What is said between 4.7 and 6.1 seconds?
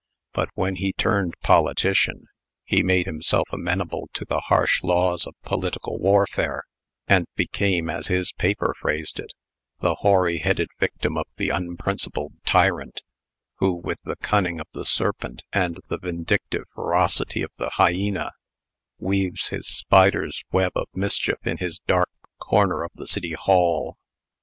laws of political